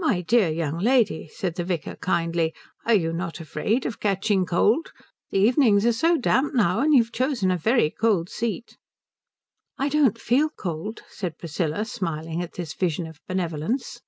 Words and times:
"My 0.00 0.22
dear 0.22 0.48
young 0.48 0.80
lady," 0.80 1.28
said 1.28 1.54
the 1.54 1.62
vicar 1.62 1.94
kindly, 1.94 2.52
"are 2.84 2.94
you 2.94 3.12
not 3.12 3.38
afraid 3.38 3.86
of 3.86 4.00
catching 4.00 4.44
cold? 4.44 4.90
The 5.30 5.38
evenings 5.38 5.86
are 5.86 5.92
so 5.92 6.16
damp 6.18 6.52
now, 6.52 6.80
and 6.80 6.92
you 6.92 7.04
have 7.04 7.12
chosen 7.12 7.52
a 7.52 7.56
very 7.56 7.90
cold 7.92 8.28
seat." 8.28 8.76
"I 9.78 9.88
don't 9.88 10.18
feel 10.20 10.48
cold," 10.48 11.02
said 11.10 11.38
Priscilla, 11.38 11.84
smiling 11.84 12.42
at 12.42 12.54
this 12.54 12.74
vision 12.74 13.06
of 13.06 13.20
benevolence. 13.28 14.00